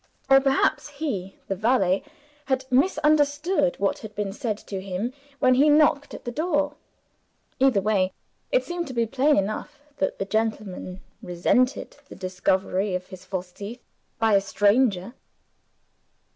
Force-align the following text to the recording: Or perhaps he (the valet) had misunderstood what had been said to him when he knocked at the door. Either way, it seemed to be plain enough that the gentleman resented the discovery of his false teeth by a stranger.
Or 0.31 0.41
perhaps 0.41 0.87
he 0.89 1.35
(the 1.47 1.55
valet) 1.55 2.01
had 2.45 2.65
misunderstood 2.71 3.75
what 3.77 3.99
had 3.99 4.15
been 4.15 4.33
said 4.33 4.57
to 4.57 4.81
him 4.81 5.13
when 5.37 5.53
he 5.53 5.69
knocked 5.69 6.15
at 6.15 6.25
the 6.25 6.31
door. 6.31 6.73
Either 7.59 7.81
way, 7.81 8.11
it 8.51 8.63
seemed 8.63 8.87
to 8.87 8.93
be 8.95 9.05
plain 9.05 9.37
enough 9.37 9.79
that 9.97 10.17
the 10.17 10.25
gentleman 10.25 11.01
resented 11.21 11.97
the 12.09 12.15
discovery 12.15 12.95
of 12.95 13.09
his 13.09 13.25
false 13.25 13.51
teeth 13.51 13.83
by 14.17 14.33
a 14.33 14.41
stranger. 14.41 15.13